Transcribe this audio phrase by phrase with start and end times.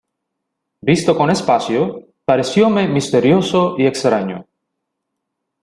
[0.89, 4.47] visto con espacio, parecióme misterioso y extraño: